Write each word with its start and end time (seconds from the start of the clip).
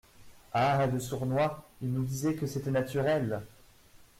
Ah! 0.55 0.87
le 0.87 0.99
sournois, 0.99 1.69
il 1.79 1.93
nous 1.93 2.01
disait 2.03 2.33
que 2.33 2.47
c’était 2.47 2.71
naturel!… 2.71 3.39